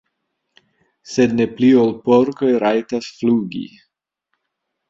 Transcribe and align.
sed 1.15 1.35
ne 1.41 1.47
pli 1.59 1.69
ol 1.83 1.93
porkoj 2.07 2.51
rajtas 2.65 3.13
flugi. 3.19 3.65